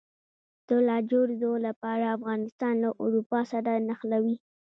د 0.67 0.69
لاجوردو 0.87 1.51
لاره 1.65 2.07
افغانستان 2.17 2.73
له 2.83 2.89
اروپا 3.03 3.39
سره 3.51 3.71
نښلوي 3.87 4.35